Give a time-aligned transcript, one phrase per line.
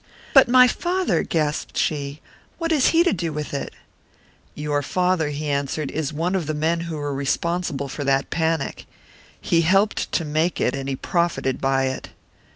[0.33, 2.21] "But my father!" gasped she.
[2.57, 3.71] "What has he to do with it?"
[4.55, 8.87] "Your father," he answered, "is one of the men who were responsible for that panic.
[9.39, 12.09] He helped to make it; and he profited by it."